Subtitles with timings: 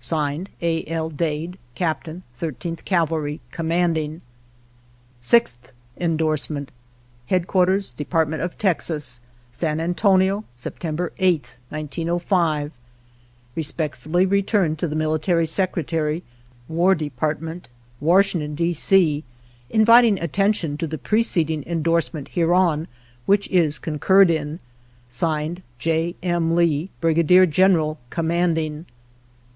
[0.00, 0.82] (Signed) A.
[0.88, 1.10] L.
[1.10, 4.20] Dade, Captain, 13th Cavalry, Commanding.
[5.22, 6.72] 6th Endorsement.
[7.26, 8.42] Headquarters Dept.
[8.42, 9.20] of Texas,
[9.52, 12.76] San Antonio, September 8th, 1905.
[13.54, 17.68] Respectfully returned to the Military Secretary, xvii INTRODUCTORY War Department,
[18.00, 18.72] Washington, D.
[18.72, 19.22] C,
[19.70, 22.88] inviting at tention to the preceding endorsement hereon,
[23.24, 24.58] which is concurred in.
[25.08, 26.16] (Signed) J.
[26.24, 26.56] M.
[26.56, 28.86] Lee, Brigadier General, Commanding.